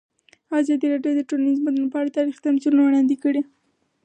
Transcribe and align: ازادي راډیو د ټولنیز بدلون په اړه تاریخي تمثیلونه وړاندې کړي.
ازادي 0.59 0.85
راډیو 0.93 1.13
د 1.17 1.21
ټولنیز 1.29 1.57
بدلون 1.65 1.87
په 1.91 1.97
اړه 2.01 2.15
تاریخي 2.17 2.41
تمثیلونه 2.47 2.81
وړاندې 2.85 3.15
کړي. 3.23 3.41